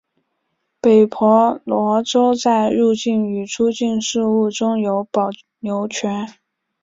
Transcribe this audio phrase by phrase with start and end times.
[0.81, 6.25] 北婆罗洲在入境与出境事务中有保留权。